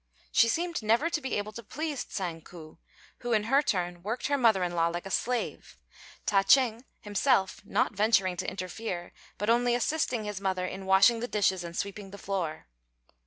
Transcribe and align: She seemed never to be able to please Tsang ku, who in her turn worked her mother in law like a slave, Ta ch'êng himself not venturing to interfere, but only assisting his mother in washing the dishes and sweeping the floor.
She 0.31 0.47
seemed 0.47 0.81
never 0.81 1.11
to 1.11 1.21
be 1.21 1.35
able 1.37 1.51
to 1.51 1.61
please 1.61 2.03
Tsang 2.03 2.41
ku, 2.41 2.79
who 3.19 3.33
in 3.33 3.43
her 3.43 3.61
turn 3.61 4.01
worked 4.01 4.25
her 4.29 4.35
mother 4.39 4.63
in 4.63 4.73
law 4.73 4.87
like 4.87 5.05
a 5.05 5.11
slave, 5.11 5.77
Ta 6.25 6.41
ch'êng 6.41 6.85
himself 7.01 7.61
not 7.63 7.93
venturing 7.93 8.35
to 8.37 8.49
interfere, 8.49 9.13
but 9.37 9.47
only 9.47 9.75
assisting 9.75 10.23
his 10.23 10.41
mother 10.41 10.65
in 10.65 10.87
washing 10.87 11.19
the 11.19 11.27
dishes 11.27 11.63
and 11.63 11.77
sweeping 11.77 12.09
the 12.09 12.17
floor. 12.17 12.65